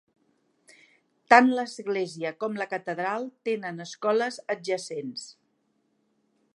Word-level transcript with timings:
Tant 1.33 1.51
l'església 1.59 2.31
com 2.45 2.57
la 2.61 2.67
catedral 2.73 3.29
tenen 3.51 3.85
escoles 3.87 4.41
adjacents. 4.57 5.29